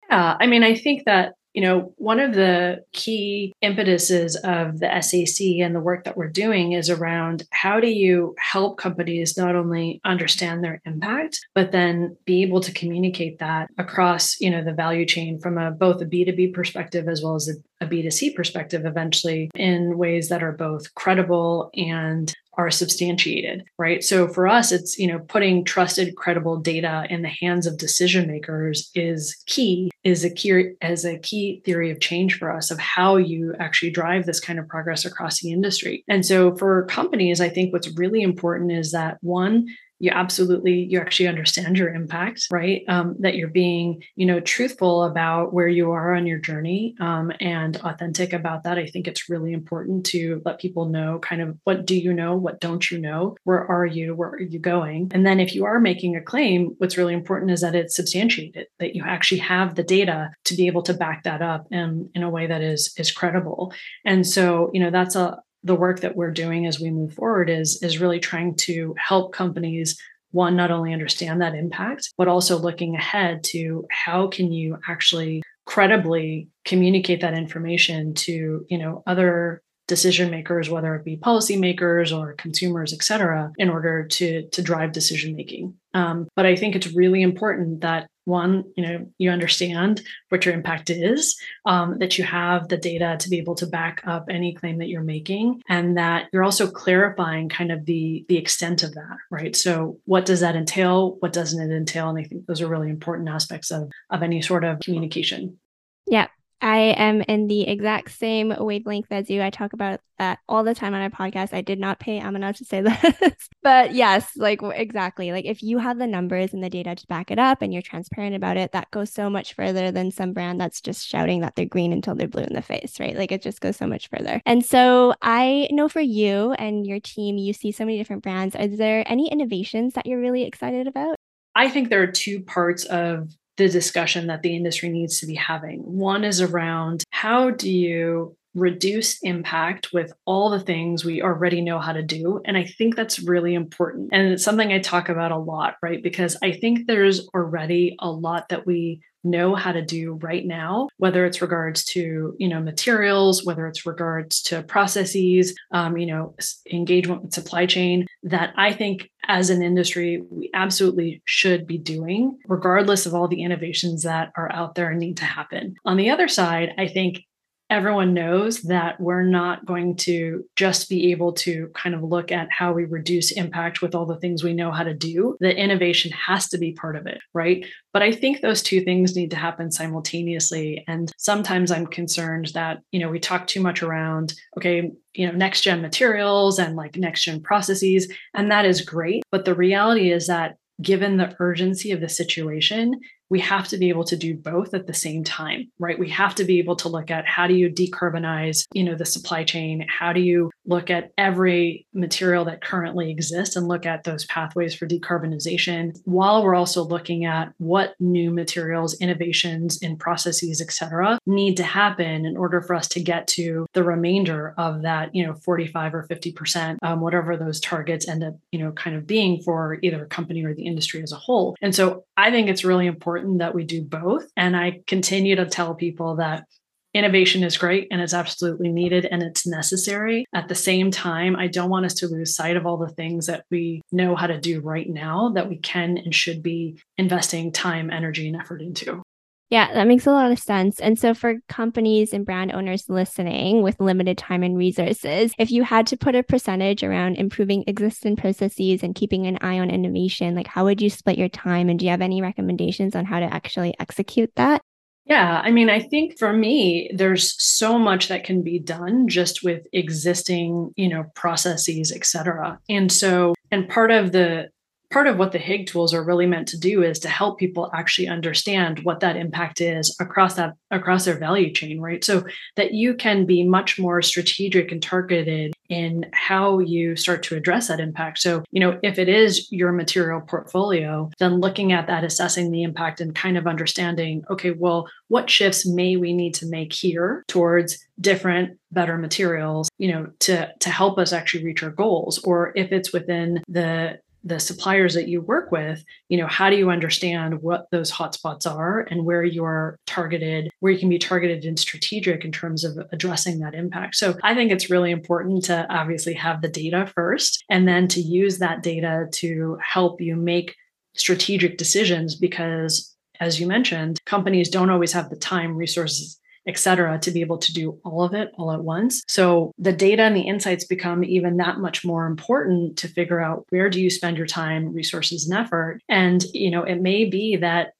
[0.08, 5.00] Yeah, I mean, I think that you know, one of the key impetuses of the
[5.00, 9.56] SAC and the work that we're doing is around how do you help companies not
[9.56, 14.72] only understand their impact, but then be able to communicate that across, you know, the
[14.72, 18.84] value chain from a both a B2B perspective as well as a, a B2C perspective
[18.84, 24.04] eventually in ways that are both credible and are substantiated, right?
[24.04, 28.26] So for us, it's, you know, putting trusted, credible data in the hands of decision
[28.26, 32.78] makers is key, is a key as a key theory of change for us of
[32.78, 36.04] how you actually drive this kind of progress across the industry.
[36.08, 39.66] And so for companies, I think what's really important is that one,
[40.00, 42.82] you absolutely you actually understand your impact right?
[42.88, 47.30] Um, that you're being you know truthful about where you are on your journey um,
[47.40, 48.78] and authentic about that.
[48.78, 52.36] I think it's really important to let people know kind of what do you know
[52.36, 55.10] what don't you know where are you where are you going?
[55.14, 58.66] And then if you are making a claim what's really important is that it's substantiated
[58.78, 62.22] that you actually have the data to be able to back that up and in
[62.22, 63.72] a way that is is credible.
[64.04, 67.50] And so you know that's a the work that we're doing as we move forward
[67.50, 70.00] is is really trying to help companies
[70.32, 75.42] one not only understand that impact but also looking ahead to how can you actually
[75.66, 82.34] credibly communicate that information to you know other decision makers whether it be policymakers or
[82.34, 86.94] consumers et cetera in order to to drive decision making um, but i think it's
[86.94, 92.24] really important that one you know you understand what your impact is um, that you
[92.24, 95.96] have the data to be able to back up any claim that you're making and
[95.96, 99.56] that you're also clarifying kind of the the extent of that right?
[99.56, 101.16] So what does that entail?
[101.20, 102.08] What doesn't it entail?
[102.08, 105.58] And i think those are really important aspects of of any sort of communication.
[106.06, 106.28] Yeah
[106.60, 109.42] I am in the exact same wavelength as you.
[109.42, 111.54] I talk about that all the time on our podcast.
[111.54, 112.80] I did not pay Amina to say
[113.20, 115.32] this, but yes, like exactly.
[115.32, 117.82] Like if you have the numbers and the data to back it up and you're
[117.82, 121.56] transparent about it, that goes so much further than some brand that's just shouting that
[121.56, 123.16] they're green until they're blue in the face, right?
[123.16, 124.42] Like it just goes so much further.
[124.44, 128.54] And so I know for you and your team, you see so many different brands.
[128.54, 131.16] Is there any innovations that you're really excited about?
[131.54, 135.34] I think there are two parts of the discussion that the industry needs to be
[135.34, 135.80] having.
[135.80, 141.78] One is around how do you reduce impact with all the things we already know
[141.78, 142.40] how to do.
[142.46, 144.08] And I think that's really important.
[144.12, 146.02] And it's something I talk about a lot, right?
[146.02, 150.88] Because I think there's already a lot that we know how to do right now
[150.96, 156.34] whether it's regards to you know materials whether it's regards to processes um, you know
[156.72, 162.36] engagement with supply chain that i think as an industry we absolutely should be doing
[162.46, 165.74] regardless of all the innovations that are out there and need to happen.
[165.84, 167.24] On the other side i think
[167.70, 172.48] everyone knows that we're not going to just be able to kind of look at
[172.50, 175.36] how we reduce impact with all the things we know how to do.
[175.38, 177.64] The innovation has to be part of it, right?
[177.92, 180.84] But I think those two things need to happen simultaneously.
[180.88, 185.32] And sometimes I'm concerned that, you know, we talk too much around, okay, you know,
[185.32, 188.12] next gen materials and like next gen processes.
[188.34, 189.22] And that is great.
[189.30, 192.98] But the reality is that given the urgency of the situation,
[193.30, 195.98] we have to be able to do both at the same time right?
[195.98, 199.06] We have to be able to look at how do you decarbonize you know the
[199.06, 199.86] supply chain?
[199.88, 204.74] How do you look at every material that currently exists and look at those pathways
[204.74, 211.18] for decarbonization while we're also looking at what new materials innovations in processes et cetera
[211.26, 215.26] need to happen in order for us to get to the remainder of that you
[215.26, 219.06] know 45 or 50 percent um, whatever those targets end up you know kind of
[219.06, 221.56] being for either a company or the industry as a whole.
[221.62, 224.26] And so i think it's really important important that we do both.
[224.36, 226.44] And I continue to tell people that
[226.92, 230.24] innovation is great and it's absolutely needed and it's necessary.
[230.34, 233.26] At the same time, I don't want us to lose sight of all the things
[233.26, 237.52] that we know how to do right now that we can and should be investing
[237.52, 239.02] time, energy, and effort into.
[239.50, 240.78] Yeah, that makes a lot of sense.
[240.78, 245.64] And so, for companies and brand owners listening with limited time and resources, if you
[245.64, 250.36] had to put a percentage around improving existing processes and keeping an eye on innovation,
[250.36, 251.68] like how would you split your time?
[251.68, 254.62] And do you have any recommendations on how to actually execute that?
[255.06, 259.42] Yeah, I mean, I think for me, there's so much that can be done just
[259.42, 262.60] with existing, you know, processes, et cetera.
[262.68, 264.50] And so, and part of the
[264.90, 267.70] part of what the Higg tools are really meant to do is to help people
[267.72, 272.02] actually understand what that impact is across that across their value chain, right?
[272.04, 272.24] So
[272.56, 277.68] that you can be much more strategic and targeted in how you start to address
[277.68, 278.18] that impact.
[278.18, 282.64] So, you know, if it is your material portfolio, then looking at that, assessing the
[282.64, 287.24] impact and kind of understanding, okay, well, what shifts may we need to make here
[287.28, 292.52] towards different better materials you know to to help us actually reach our goals or
[292.54, 296.70] if it's within the the suppliers that you work with, you know, how do you
[296.70, 301.58] understand what those hotspots are and where you're targeted, where you can be targeted and
[301.58, 303.96] strategic in terms of addressing that impact.
[303.96, 308.00] So I think it's really important to obviously have the data first and then to
[308.00, 310.54] use that data to help you make
[310.94, 316.98] strategic decisions because as you mentioned, companies don't always have the time, resources, et cetera,
[316.98, 319.02] to be able to do all of it all at once.
[319.08, 323.46] So the data and the insights become even that much more important to figure out
[323.50, 325.80] where do you spend your time, resources, and effort.
[325.88, 327.72] And, you know, it may be that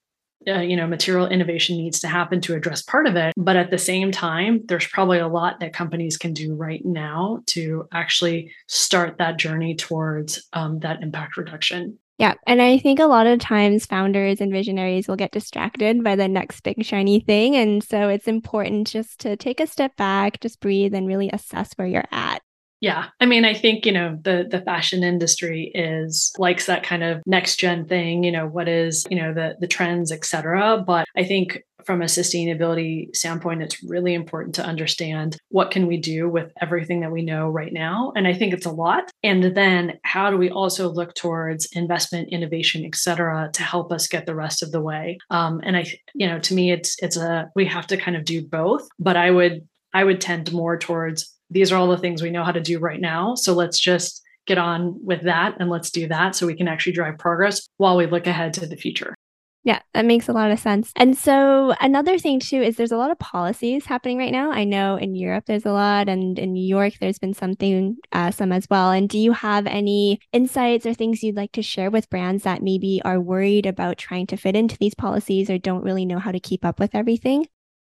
[0.49, 3.71] uh, you know material innovation needs to happen to address part of it but at
[3.71, 8.51] the same time there's probably a lot that companies can do right now to actually
[8.67, 12.35] start that journey towards um, that impact reduction yeah.
[12.47, 16.29] And I think a lot of times founders and visionaries will get distracted by the
[16.29, 17.57] next big shiny thing.
[17.57, 21.73] And so it's important just to take a step back, just breathe and really assess
[21.77, 22.43] where you're at.
[22.81, 23.09] Yeah.
[23.21, 27.23] I mean, I think, you know, the the fashion industry is likes that kind of
[27.27, 30.83] next gen thing, you know, what is, you know, the the trends, et cetera.
[30.87, 35.99] But I think from a sustainability standpoint, it's really important to understand what can we
[35.99, 38.13] do with everything that we know right now.
[38.17, 39.11] And I think it's a lot.
[39.23, 44.09] And then how do we also look towards investment, innovation, et cetera, to help us
[44.09, 45.19] get the rest of the way?
[45.31, 48.25] Um, and I, you know, to me, it's it's a we have to kind of
[48.25, 48.89] do both.
[48.99, 52.45] But I would I would tend more towards these are all the things we know
[52.45, 53.35] how to do right now.
[53.35, 56.93] So let's just get on with that and let's do that so we can actually
[56.93, 59.15] drive progress while we look ahead to the future.
[59.63, 60.91] Yeah, that makes a lot of sense.
[60.97, 64.51] And so another thing too is there's a lot of policies happening right now.
[64.51, 68.31] I know in Europe there's a lot, and in New York there's been something, uh,
[68.31, 68.91] some as well.
[68.91, 72.63] And do you have any insights or things you'd like to share with brands that
[72.63, 76.33] maybe are worried about trying to fit into these policies or don't really know how
[76.33, 77.47] to keep up with everything?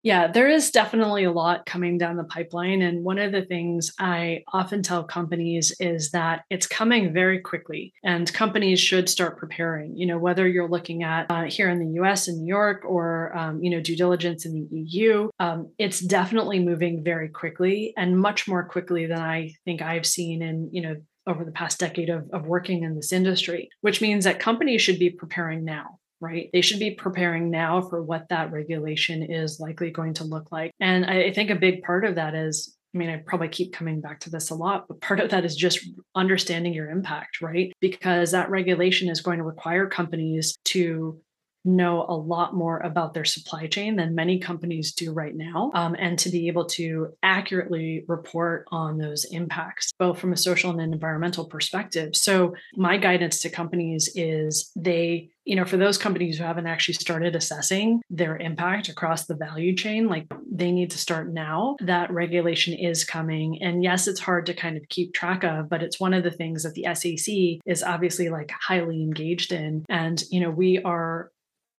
[0.05, 2.83] Yeah, there is definitely a lot coming down the pipeline.
[2.83, 7.95] And one of the things I often tell companies is that it's coming very quickly
[8.05, 9.97] and companies should start preparing.
[9.97, 13.35] You know, whether you're looking at uh, here in the US in New York or,
[13.35, 18.21] um, you know, due diligence in the EU, um, it's definitely moving very quickly and
[18.21, 22.11] much more quickly than I think I've seen in, you know, over the past decade
[22.11, 26.49] of, of working in this industry, which means that companies should be preparing now right?
[26.53, 30.73] They should be preparing now for what that regulation is likely going to look like.
[30.81, 34.01] And I think a big part of that is I mean, I probably keep coming
[34.01, 35.85] back to this a lot, but part of that is just
[36.15, 37.73] understanding your impact, right?
[37.81, 41.21] Because that regulation is going to require companies to
[41.65, 45.97] know a lot more about their supply chain than many companies do right now, um,
[45.99, 50.81] and to be able to accurately report on those impacts, both from a social and
[50.81, 52.15] an environmental perspective.
[52.17, 56.95] So, my guidance to companies is they you know, for those companies who haven't actually
[56.95, 61.77] started assessing their impact across the value chain, like they need to start now.
[61.81, 63.63] That regulation is coming.
[63.63, 66.31] And yes, it's hard to kind of keep track of, but it's one of the
[66.31, 69.85] things that the SAC is obviously like highly engaged in.
[69.89, 71.31] And, you know, we are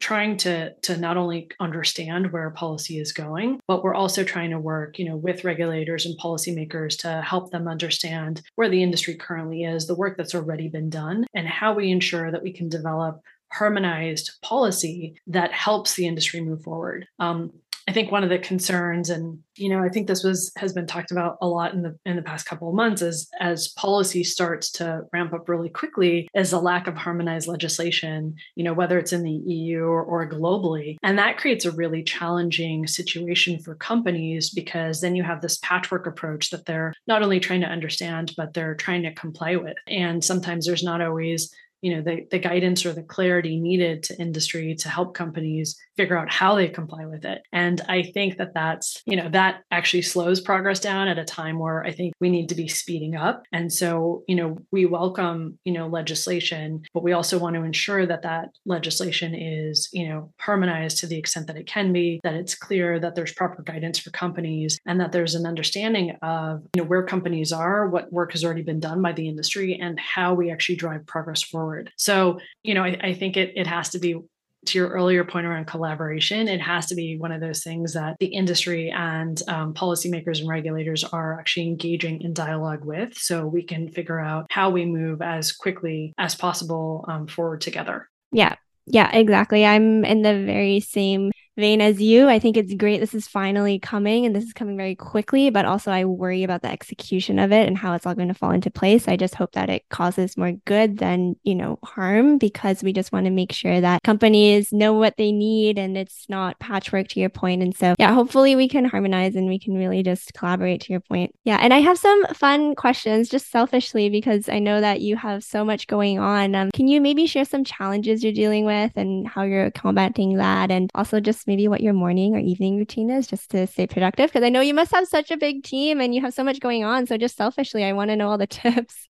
[0.05, 4.59] trying to to not only understand where policy is going but we're also trying to
[4.59, 9.63] work you know with regulators and policymakers to help them understand where the industry currently
[9.63, 13.19] is the work that's already been done and how we ensure that we can develop
[13.51, 17.07] harmonized policy that helps the industry move forward.
[17.19, 17.53] Um,
[17.87, 20.87] I think one of the concerns, and you know, I think this was has been
[20.87, 24.23] talked about a lot in the in the past couple of months, is as policy
[24.23, 28.35] starts to ramp up really quickly, is a lack of harmonized legislation.
[28.55, 32.01] You know, whether it's in the EU or, or globally, and that creates a really
[32.01, 37.39] challenging situation for companies because then you have this patchwork approach that they're not only
[37.39, 41.95] trying to understand but they're trying to comply with, and sometimes there's not always you
[41.95, 46.31] know the, the guidance or the clarity needed to industry to help companies figure out
[46.31, 47.41] how they comply with it.
[47.51, 51.59] And i think that that's you know that actually slows progress down at a time
[51.59, 53.43] where i think we need to be speeding up.
[53.51, 58.05] And so you know we welcome you know legislation but we also want to ensure
[58.05, 62.33] that that legislation is you know harmonized to the extent that it can be that
[62.33, 66.81] it's clear that there's proper guidance for companies and that there's an understanding of you
[66.81, 70.33] know where companies are what work has already been done by the industry and how
[70.33, 71.91] we actually drive progress forward forward.
[71.97, 74.19] So, you know, I, I think it it has to be
[74.65, 78.15] to your earlier point around collaboration, it has to be one of those things that
[78.19, 83.61] the industry and um, policymakers and regulators are actually engaging in dialogue with so we
[83.61, 88.09] can figure out how we move as quickly as possible um, forward together.
[88.31, 88.55] Yeah.
[88.87, 89.65] Yeah, exactly.
[89.65, 92.27] I'm in the very same vein as you.
[92.27, 92.99] I think it's great.
[92.99, 96.61] This is finally coming and this is coming very quickly, but also I worry about
[96.61, 99.07] the execution of it and how it's all going to fall into place.
[99.07, 103.11] I just hope that it causes more good than, you know, harm because we just
[103.11, 107.19] want to make sure that companies know what they need and it's not patchwork to
[107.19, 107.61] your point.
[107.61, 111.01] And so, yeah, hopefully we can harmonize and we can really just collaborate to your
[111.01, 111.33] point.
[111.45, 111.57] Yeah.
[111.61, 115.63] And I have some fun questions just selfishly because I know that you have so
[115.63, 116.55] much going on.
[116.55, 120.71] Um, can you maybe share some challenges you're dealing with and how you're combating that?
[120.71, 124.31] And also just maybe what your morning or evening routine is just to stay productive?
[124.31, 126.59] Because I know you must have such a big team and you have so much
[126.59, 127.05] going on.
[127.07, 129.07] So just selfishly, I want to know all the tips.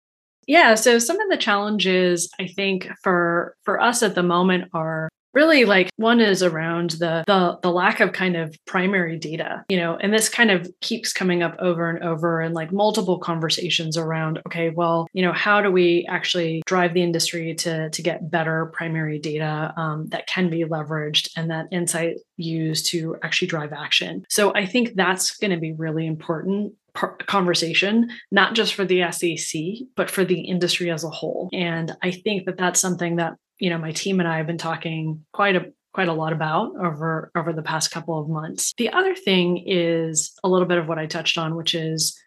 [0.46, 5.08] Yeah, so some of the challenges I think for for us at the moment are
[5.34, 9.76] really like one is around the, the the lack of kind of primary data you
[9.76, 13.96] know and this kind of keeps coming up over and over and like multiple conversations
[13.96, 18.30] around okay well you know how do we actually drive the industry to to get
[18.30, 23.72] better primary data um, that can be leveraged and that insight used to actually drive
[23.72, 29.02] action so i think that's going to be really important conversation, not just for the
[29.10, 31.48] SAC, but for the industry as a whole.
[31.52, 34.58] And I think that that's something that you know my team and I have been
[34.58, 38.72] talking quite a quite a lot about over over the past couple of months.
[38.76, 42.18] The other thing is a little bit of what I touched on, which is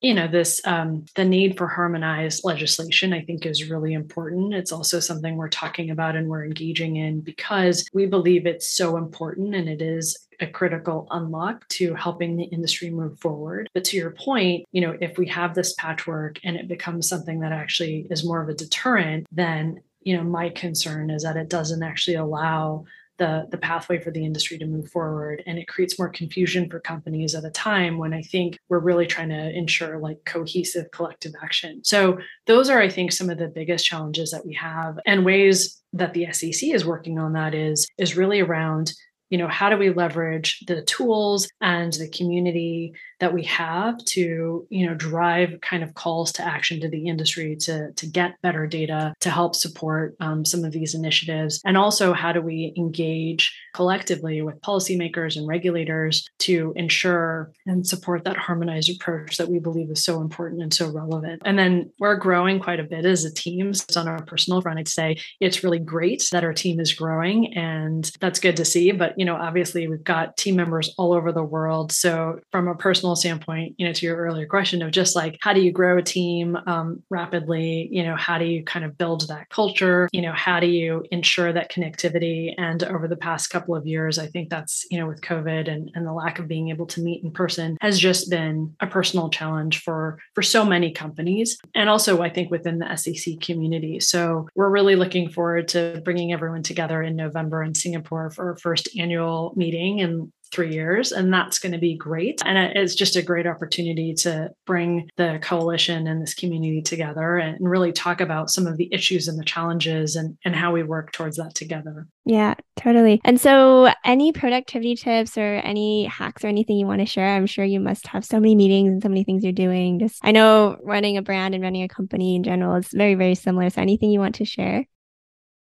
[0.00, 4.72] you know this um, the need for harmonized legislation i think is really important it's
[4.72, 9.54] also something we're talking about and we're engaging in because we believe it's so important
[9.54, 14.12] and it is a critical unlock to helping the industry move forward but to your
[14.12, 18.24] point you know if we have this patchwork and it becomes something that actually is
[18.24, 22.84] more of a deterrent then you know my concern is that it doesn't actually allow
[23.18, 26.80] the the pathway for the industry to move forward and it creates more confusion for
[26.80, 31.32] companies at a time when i think we're really trying to ensure like cohesive collective
[31.42, 31.82] action.
[31.84, 35.80] So those are i think some of the biggest challenges that we have and ways
[35.92, 38.92] that the SAC is working on that is is really around
[39.28, 44.66] you know how do we leverage the tools and the community that we have to
[44.70, 48.66] you know drive kind of calls to action to the industry to to get better
[48.66, 51.60] data to help support um, some of these initiatives.
[51.64, 58.24] And also how do we engage collectively with policymakers and regulators to ensure and support
[58.24, 61.42] that harmonized approach that we believe is so important and so relevant?
[61.44, 63.74] And then we're growing quite a bit as a team.
[63.74, 67.54] So on our personal front i'd say it's really great that our team is growing
[67.54, 68.92] and that's good to see.
[68.92, 71.92] But you know obviously we've got team members all over the world.
[71.92, 75.36] So from a personal personal standpoint, you know, to your earlier question of just like
[75.40, 77.88] how do you grow a team um, rapidly?
[77.90, 80.08] You know, how do you kind of build that culture?
[80.12, 82.54] You know, how do you ensure that connectivity?
[82.56, 85.90] And over the past couple of years, I think that's, you know, with COVID and,
[85.94, 89.28] and the lack of being able to meet in person has just been a personal
[89.28, 91.58] challenge for for so many companies.
[91.74, 94.00] And also, I think within the SAC community.
[94.00, 98.56] So we're really looking forward to bringing everyone together in November in Singapore for our
[98.56, 102.40] first annual meeting and three years, and that's going to be great.
[102.44, 107.56] And it's just a great opportunity to bring the coalition and this community together and
[107.60, 111.12] really talk about some of the issues and the challenges and, and how we work
[111.12, 112.06] towards that together.
[112.24, 113.20] Yeah, totally.
[113.24, 117.34] And so, any productivity tips or any hacks or anything you want to share?
[117.34, 119.98] I'm sure you must have so many meetings and so many things you're doing.
[119.98, 123.34] Just, I know running a brand and running a company in general is very, very
[123.34, 123.70] similar.
[123.70, 124.86] So, anything you want to share?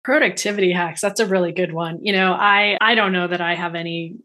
[0.05, 3.55] productivity hacks that's a really good one you know i i don't know that i
[3.55, 4.17] have any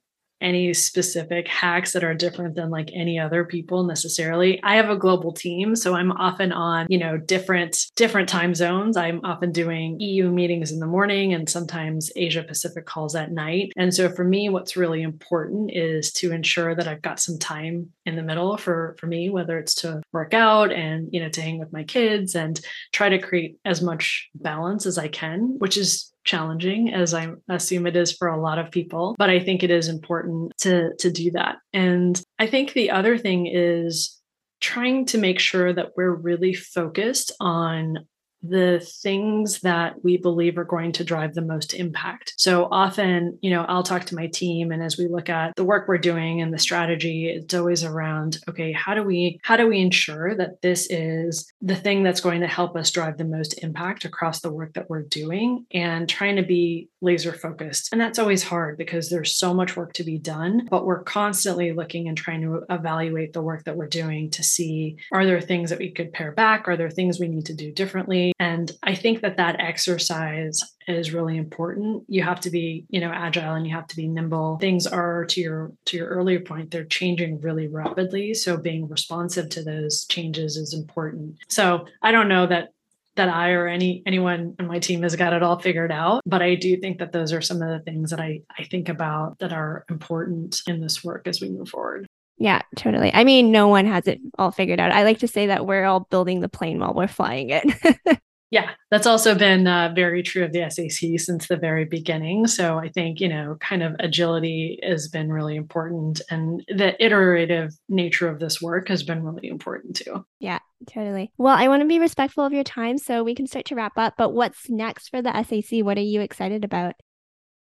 [0.44, 4.62] any specific hacks that are different than like any other people necessarily.
[4.64, 8.98] I have a global team, so I'm often on, you know, different different time zones.
[8.98, 13.72] I'm often doing EU meetings in the morning and sometimes Asia Pacific calls at night.
[13.78, 17.90] And so for me what's really important is to ensure that I've got some time
[18.06, 21.42] in the middle for for me whether it's to work out and, you know, to
[21.42, 22.60] hang with my kids and
[22.92, 27.86] try to create as much balance as I can, which is challenging as I assume
[27.88, 31.12] it is for a lot of people, but I think it is important to to
[31.12, 31.58] do that.
[31.74, 34.20] And I think the other thing is
[34.62, 38.08] trying to make sure that we're really focused on
[38.44, 42.34] the things that we believe are going to drive the most impact.
[42.38, 45.64] So often, you know, I'll talk to my team and as we look at the
[45.64, 49.68] work we're doing and the strategy, it's always around, okay, how do we how do
[49.68, 53.64] we ensure that this is the thing that's going to help us drive the most
[53.64, 57.90] impact across the work that we're doing and trying to be laser focused.
[57.92, 61.72] And that's always hard because there's so much work to be done, but we're constantly
[61.72, 65.70] looking and trying to evaluate the work that we're doing to see are there things
[65.70, 66.68] that we could pare back?
[66.68, 68.33] Are there things we need to do differently?
[68.40, 72.04] And I think that that exercise is really important.
[72.08, 74.58] You have to be, you know, agile and you have to be nimble.
[74.60, 79.50] Things are to your to your earlier point, they're changing really rapidly, so being responsive
[79.50, 81.38] to those changes is important.
[81.48, 82.70] So, I don't know that
[83.16, 86.22] that I or any anyone on my team has got it all figured out.
[86.26, 88.90] But I do think that those are some of the things that I, I think
[88.90, 92.08] about that are important in this work as we move forward.
[92.38, 93.12] Yeah, totally.
[93.14, 94.92] I mean, no one has it all figured out.
[94.92, 98.20] I like to say that we're all building the plane while we're flying it.
[98.54, 102.46] Yeah, that's also been uh, very true of the SAC since the very beginning.
[102.46, 106.22] So I think, you know, kind of agility has been really important.
[106.30, 110.24] And the iterative nature of this work has been really important too.
[110.40, 111.32] Yeah, totally.
[111.40, 113.94] Well, I want to be respectful of your time so we can start to wrap
[113.98, 114.14] up.
[114.20, 115.84] But what's next for the SAC?
[115.84, 116.94] What are you excited about?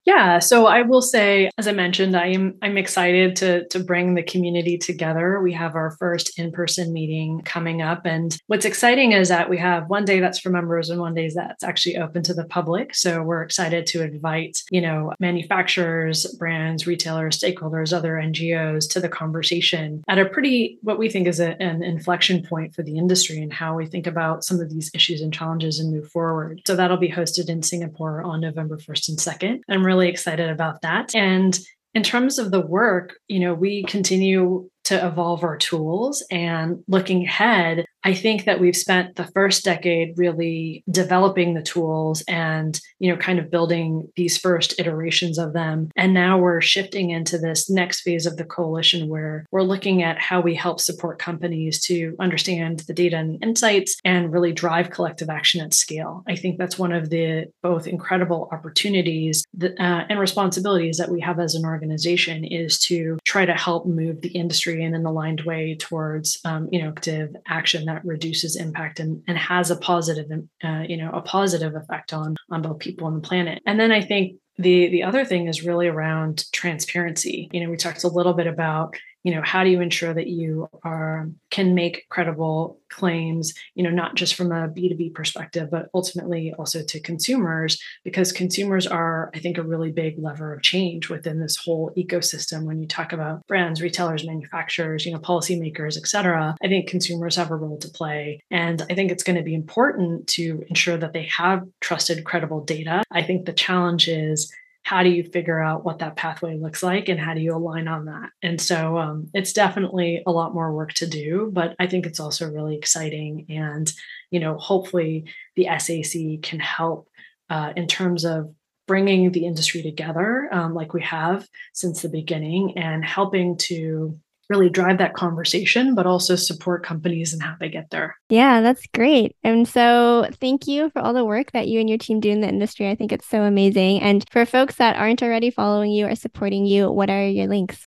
[0.09, 4.15] Yeah, so I will say, as I mentioned, I am I'm excited to to bring
[4.15, 5.39] the community together.
[5.39, 9.91] We have our first in-person meeting coming up, and what's exciting is that we have
[9.91, 12.95] one day that's for members and one day that's actually open to the public.
[12.95, 19.11] So we're excited to invite you know manufacturers, brands, retailers, stakeholders, other NGOs to the
[19.11, 23.43] conversation at a pretty what we think is a, an inflection point for the industry
[23.43, 26.63] and how we think about some of these issues and challenges and move forward.
[26.67, 29.61] So that'll be hosted in Singapore on November 1st and 2nd.
[29.69, 31.15] I'm really really excited about that.
[31.15, 31.59] And
[31.95, 37.25] in terms of the work, you know, we continue to evolve our tools and looking
[37.25, 43.13] ahead, I think that we've spent the first decade really developing the tools and, you
[43.13, 45.91] know, kind of building these first iterations of them.
[45.95, 50.19] And now we're shifting into this next phase of the coalition where we're looking at
[50.19, 55.29] how we help support companies to understand the data and insights and really drive collective
[55.29, 56.25] action at scale.
[56.27, 61.21] I think that's one of the both incredible opportunities that, uh, and responsibilities that we
[61.21, 65.43] have as an organization is to try to help move the industry in an aligned
[65.43, 70.31] way towards, um, you know, active action that reduces impact and, and has a positive,
[70.65, 73.63] uh, you know, a positive effect on on both people and the planet.
[73.67, 77.49] And then I think the the other thing is really around transparency.
[77.53, 80.29] You know, we talked a little bit about you know how do you ensure that
[80.29, 85.89] you are can make credible claims you know not just from a b2b perspective but
[85.95, 87.81] ultimately also to consumers?
[88.05, 92.65] Because consumers are i think a really big lever of change within this whole ecosystem.
[92.65, 97.37] When you talk about brands retailers manufacturers you know policymakers et cetera i think consumers
[97.37, 98.41] have a role to play.
[98.51, 102.63] And i think it's going to be important to ensure that they have trusted credible
[102.65, 103.03] data.
[103.11, 104.53] I think the challenge is
[104.89, 107.87] how do you figure out what that pathway looks like and how do you align
[107.89, 108.31] on that?
[108.43, 112.21] And so um, it's definitely a lot more work to do but i think it's
[112.21, 113.93] also really exciting and
[114.31, 115.25] you know hopefully
[115.57, 117.09] the sac can help
[117.51, 118.53] uh, in terms of
[118.87, 124.19] bringing the industry together um, like we have since the beginning and helping to
[124.49, 128.17] really drive that conversation, but also support companies and how they get there.
[128.29, 129.37] Yeah, that's great.
[129.43, 132.41] And so thank you for all the work that you and your team do in
[132.41, 132.89] the industry.
[132.89, 134.01] I think it's so amazing.
[134.01, 137.88] And for folks that aren't already following you or supporting you, what are your links?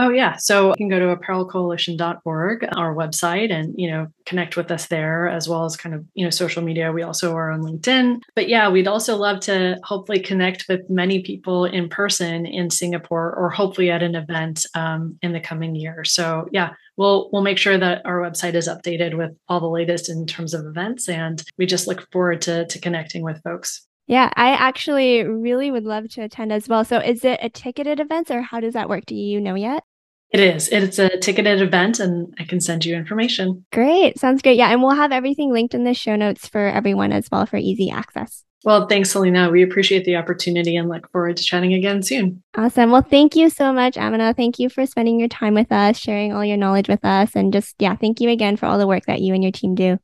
[0.00, 4.70] Oh yeah, so you can go to apparelcoalition.org, our website, and you know connect with
[4.70, 6.92] us there, as well as kind of you know social media.
[6.92, 8.20] We also are on LinkedIn.
[8.36, 13.34] But yeah, we'd also love to hopefully connect with many people in person in Singapore,
[13.34, 16.04] or hopefully at an event um, in the coming year.
[16.04, 20.08] So yeah, we'll we'll make sure that our website is updated with all the latest
[20.08, 23.87] in terms of events, and we just look forward to to connecting with folks.
[24.08, 26.82] Yeah, I actually really would love to attend as well.
[26.82, 29.04] So is it a ticketed event or how does that work?
[29.04, 29.84] Do you know yet?
[30.30, 30.68] It is.
[30.68, 33.66] It's a ticketed event and I can send you information.
[33.70, 34.18] Great.
[34.18, 34.56] Sounds great.
[34.56, 34.70] Yeah.
[34.70, 37.90] And we'll have everything linked in the show notes for everyone as well for easy
[37.90, 38.44] access.
[38.64, 39.50] Well, thanks, Selena.
[39.50, 42.42] We appreciate the opportunity and look forward to chatting again soon.
[42.56, 42.90] Awesome.
[42.90, 44.34] Well, thank you so much, Amina.
[44.34, 47.36] Thank you for spending your time with us, sharing all your knowledge with us.
[47.36, 49.74] And just, yeah, thank you again for all the work that you and your team
[49.74, 49.98] do.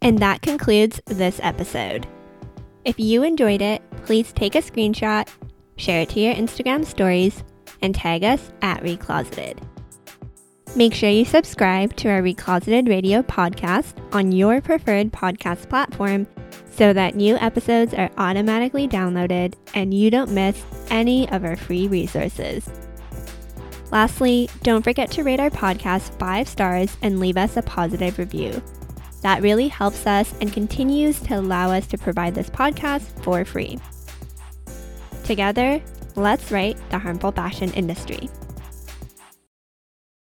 [0.00, 2.06] And that concludes this episode.
[2.84, 5.28] If you enjoyed it, please take a screenshot,
[5.76, 7.44] share it to your Instagram stories,
[7.82, 9.58] and tag us at Recloseted.
[10.76, 16.26] Make sure you subscribe to our Recloseted Radio podcast on your preferred podcast platform
[16.70, 21.88] so that new episodes are automatically downloaded and you don't miss any of our free
[21.88, 22.70] resources.
[23.90, 28.62] Lastly, don't forget to rate our podcast five stars and leave us a positive review.
[29.22, 33.78] That really helps us and continues to allow us to provide this podcast for free.
[35.24, 35.80] Together,
[36.16, 38.28] let's right the harmful fashion industry.